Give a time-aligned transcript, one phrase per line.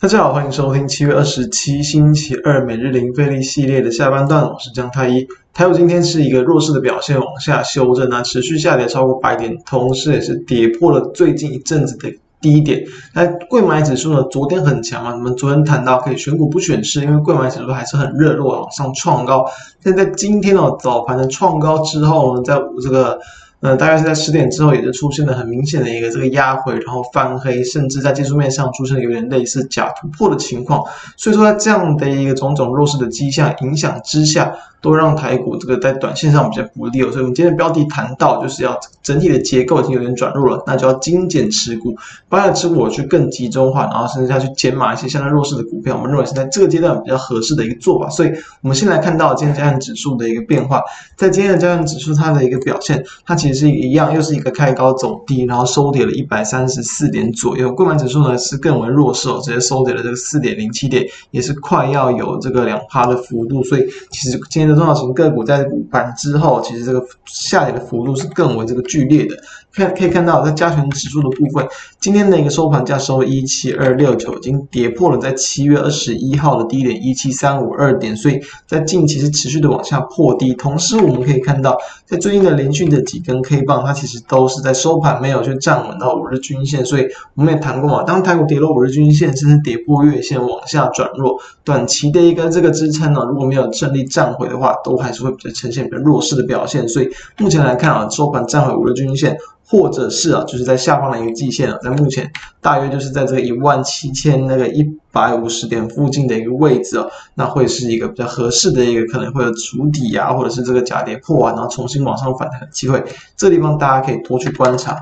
[0.00, 5.28] 大家好，欢迎收听七月二十七星期二每日零费力系列的下半段，我是江太一。
[5.52, 12.10] 台股今天是一个弱势的表现，往下修正啊，持续下跌超过百点，同时也是跌破了最近一阵子的
[12.40, 12.82] 低点。
[13.12, 19.44] 那柜买指数呢，昨天很强啊，我们昨天谈到可以选股不选市，因为柜买指数还是很热络，往上创高。
[19.82, 23.20] 但在今天哦，早盘的创高之后呢，在这个。
[23.60, 30.82] 呃，大概是在十点之后，也就出现了很明显的一个这个压回，然后翻黑，甚至在技术面上出现了有点类似假突破的情况。
[31.16, 37.10] 所以说，在这样的一个种种弱势的迹象影响之下，都让台股这个在短线上比较不利哦。
[37.10, 41.96] 所以我们今天的标题谈到，就是要整体的结构已经有点转弱了，那就要精简持股，
[42.28, 45.96] 把持股我去更集中化，然后甚至要去减码一些相对弱势的股票。
[45.96, 48.08] 我们认为是在这个阶段比较合适的一个做法。
[48.08, 48.30] 所以
[48.62, 50.82] 我们先来看到今天加权指数的一个变化，
[51.16, 57.72] 在今天的加权指数它的一个表现，它其实是一样，又是一个开高走低，然后收跌了一百三十四点左右。
[57.72, 63.62] 柜买指数呢是更为弱势哦，直接收跌了这个四点零七点，也是快要有这个两趴的幅度。
[63.64, 69.36] 所以其实今天的中小型个股在午盘之后，其实这个下跌的幅度是更为这个剧烈的。
[69.72, 71.66] 看可以看到，在加权指数的部分，
[72.00, 80.52] 今天的一个收盘价收一七二六九，已经跌破了在七月二十一号的低点一七三五二点，所以在近期是持续的往下破低。
[80.54, 86.84] 同时，我们可以看到，在最近的连续的几根 K 棒，它其实都是在收盘没有去站稳到五日均线。
[86.84, 96.88] 所以我们也谈过嘛，当台股跌落五日均线，甚至跌破月线往下转弱，短期的一个这个支撑呢，如果没有顺利站回的话，都还是会比较呈现比较弱势的表现。
[96.88, 99.36] 所以目前来看啊，收盘站回五日均线。
[99.70, 102.28] 或者是啊，就是在下方的一个季线啊，在目前
[102.60, 104.82] 大约就是在这个一万七千那个一
[105.12, 113.00] 百五十点附近的一个位置啊，那会是一个比较合适的一个，可能会有筑底啊，或者是这个假跌破啊，然后重新往上反弹的机会。
[113.36, 114.96] 这地方大家可以多去观察。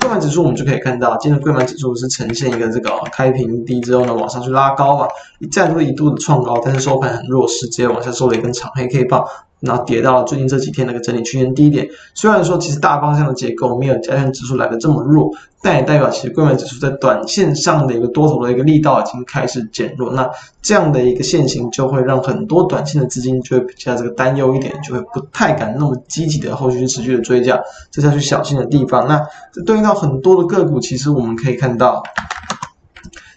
[0.00, 5.08] 柜买指数我们就可以看到，今天的柜买指数是呈现一个这个开平低之后呢，往上去拉高啊，
[5.38, 9.22] 一再度一度的创高，但是收盘很弱势，直接往下收了一根长黑 K 棒。
[9.64, 15.30] 然后跌到最近这几天那个整理区间低点，虽然说其实大方向的结构没有加权指数来的这么弱，
[15.62, 20.12] 但也代表其实柜买指数在短线上的一个多头的一个力道已经开始减弱。
[20.12, 20.28] 那
[20.60, 27.58] 这样的一个现形就会让很多短线的资金就会比较这个担忧一点，就会不太敢那么积极的后续持续的追价，
[27.90, 29.08] 这是要去小心的地方。
[29.08, 29.20] 那
[29.52, 32.02] 这对应到很多的个股，其实我们可以看到。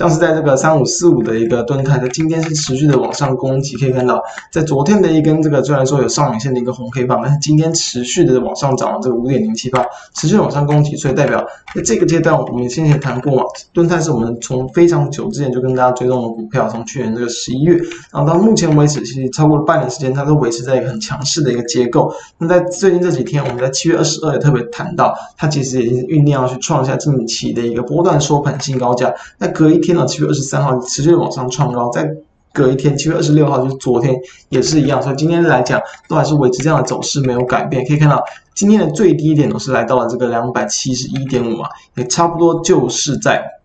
[0.00, 4.18] 像是在这个三五四五的一个敦泰，在今天是持续的往上攻击，可以看到，
[4.50, 9.84] 在昨天的一根这个虽然说有上影线的一个红黑棒，但是今天持续的往上涨，这个五点零七八
[10.14, 13.44] 持续往上攻击，所以代表在这个阶段，我们先前谈过嘛，
[13.74, 17.76] 敦泰是我们从非常久之前就跟大家追踪的股票，从去年这个十一月，
[18.10, 22.10] 然后到目前为止，其实超过了半年时间，它都维持在一个很强势的一个结构。
[22.38, 29.89] 那在最近这几天，我们在七月二十二也特别谈到，它其实已经酝酿要去创下近期的一个波段收盘新高价，那隔一天。
[30.06, 32.08] 七月二十三号持续往上创高，再
[32.52, 34.14] 隔一天七月二十六号就是昨天
[34.48, 37.86] 也是一样，所以今天来讲都还是维持这样的走势没有改变。
[37.86, 38.22] 可以看到
[38.54, 43.59] 今天的最低点都是来到了这个两百七十一点五啊，也差不多就是在。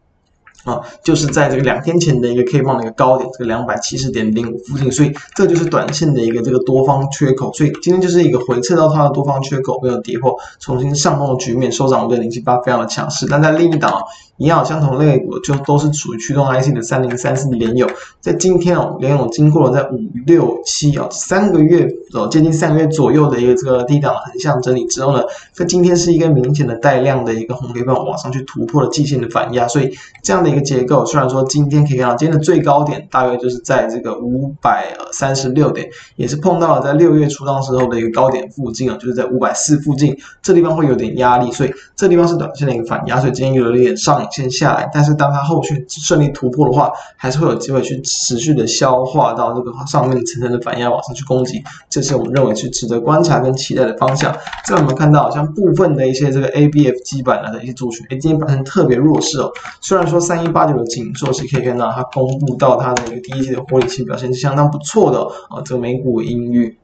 [0.65, 13.27] 啊，就是在这个两天前的一个 K 棒的一个高点，这个两百七十点零五附近，所以这就是短线的一个这个多方缺口，所以今天就是一个回撤到它的多方缺口没有跌破，重新上攻的局面，收涨五点零七八非常的强势。
[13.29, 14.01] 但在另一档
[14.37, 17.87] 一样相同类股，就都是属于驱动 IC 的三零三四联咏，
[18.19, 25.21] 在今天哦，联咏经过了在五六七啊三个月哦接近三个月左右的一个这个低档横向整理之后呢，
[25.53, 30.54] 在今天是一个明显的带量的一个红 K 棒往上去突破了季线的反压，所以这样的。
[30.55, 35.85] 一个结构，虽然说今天可以看到今天的最高点大约就是在这个五百三十六点，
[36.15, 54.33] 也是碰到了在六月初当时候的一个高点附近啊，就是在五百四附近，这地方会有点压力，所以这地方是短线的一个反压，所以今天有一点上影线下来，但是当它后续顺利突破的话，还是会有机会去持续的消化到这个上面层层的反压往上去攻击，这是我们认为是值得观察跟期待的方向。
[54.65, 60.44] 在我们看到像部分的一些这个 ABF 基板的一些族群，哎，今天表现特别弱势哦，虽然说三。
[60.51, 65.19] 八九的紧缩是可以看到，它公布到它的一个第一季的获利性表现是相当不错的
[65.49, 66.77] 啊，这个美股盈余。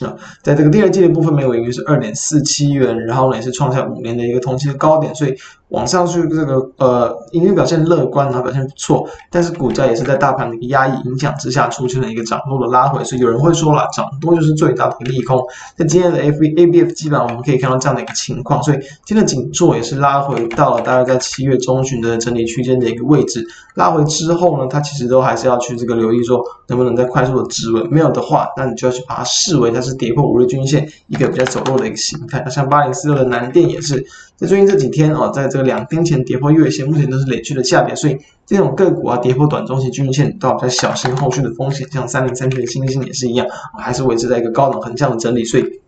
[0.00, 5.36] 啊，在这个第二季的部分，美股盈余是二点四七元，然后呢也是创下五年的一个同期的高点，所以
[5.74, 15.40] 往上去这个呃盈余表现乐观，然后表现不错，但是股价也是在大盘的一个压抑影响之下，出现了一个涨多的拉回，所以有人会说了，涨多就是最大的一个利空。
[15.76, 23.46] 在今天的 F A B F 基本上我们可以看到这样的一个情况，所以今天的景硕也是拉回到了大概在七月中旬的整理区间的一个位置，
[23.76, 29.84] 拉回之后呢，它其实都还是要去这个留意说能不能再快速的止稳，没有的话，那你就要去把它视为它。
[29.84, 32.42] 是跌破五日均线，一个比较走弱的一个形态。
[32.48, 34.02] 像八零四六的南电也是
[34.36, 41.88] 在最近这几天啊，在这个两天前跌破月线，目前都是累积的下跌，所以这种个股啊跌破短中期均线都要再小心后续的风险。
[41.90, 43.46] 像三零三七的星星也是一样，
[43.78, 45.83] 还是维持在一个高档横向的整理，所以。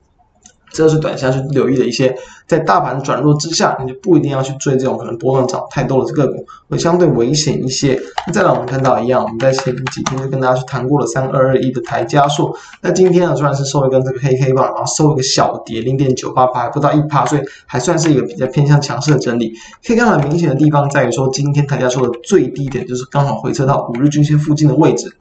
[0.77, 2.15] 这是短线去留意的一些，
[2.47, 7.99] 在大盘转弱之下，你就不一定要去追这种可能波动涨太多的个股，会相对危险一些。
[8.27, 19.55] 那再来，我们看到一样，我们在前几天就跟大家去谈过了三二二一的台加速，那今天呢，虽然是收一根这个黑黑棒，然后收一个小跌零点九八八，不到一趴，所以还算是一个比较偏向强势的整理。
[19.87, 25.17] 可以看到明显的地方在于说，今天台加速的最低点就是刚好回撤到五日均线附近的位置，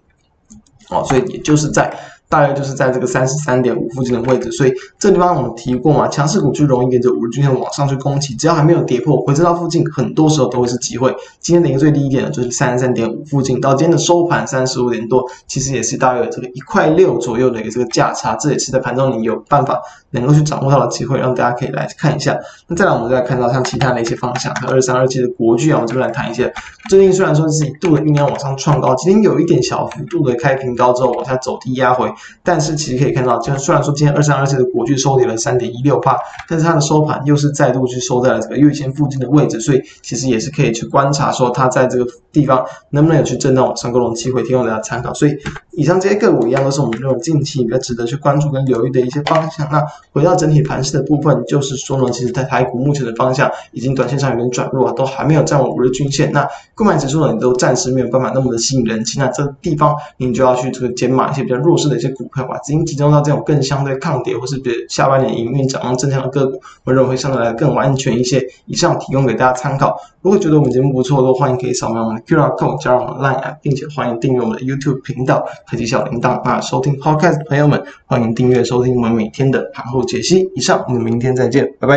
[0.90, 1.98] 哦，所以也就是在。
[2.28, 11.16] 大约就是在这个三十三点五附近的位置，所以这地方我们提过嘛，强势股就容易沿着五日均线往上去攻击，只要还没有跌破，回撤到附近，很多时候都会是机会。
[11.40, 19.80] 今天的一个最低点呢，就是三十三点五附近，到今天的收盘三十五点多，其实也是大约有这个一块六左右的一个这个价差，这也是在盘中你有办法
[20.12, 22.38] 能够去掌握到的机会，让大家可以来看一下。
[22.68, 26.52] 那再来，我们再来看到像其他的一些方向，像二三二七的国巨啊，我们这边来谈一些。
[26.90, 32.12] 最近虽然说是一度的酝酿往上创高，今天有一点小幅度的开平高之后往下走低压回。
[32.44, 36.18] 但是其实可以看到，就虽然说今天二三二四的国巨收跌了三点一六帕，
[36.48, 45.14] 但是它的收盘又是再度去收在了这个月线附近的位置，所以其实也是可以去观察说它在这个地方能不能有去震荡往上攻的机会，提供大家参考。
[45.14, 45.36] 所以
[45.78, 49.68] 以上这些个股一样都是我们这种近期比较值得去关注跟留意的一些方向。
[49.72, 56.32] 那回到整体盘势的部分，就是说呢，其实在台股目前的方向已经短线上有点转弱，都还没有站稳五日均线。
[56.32, 62.58] 那购买指数呢，你都暂时没有办法那么的吸引人气，那这地方你就要去这个减码一些比较弱势的一些股票吧。
[62.60, 68.46] 资金集中到这种更相对抗跌或是比下半年营运展望正向的个股，我认为会相对来更安全一些。
[68.66, 69.98] 以上提供给大家参考。
[70.22, 76.42] 如果觉得我们节目不错的话，欢迎可以扫描我们的 QR code 加入我们的 Line 并且欢迎订阅我们的 YouTube 频道，科技小铃铛。
[76.44, 80.50] 那收听 Podcast 的朋友们，欢迎订阅收听我们每天的盘后解析。
[80.56, 81.94] 以上，我们明天再见，拜拜。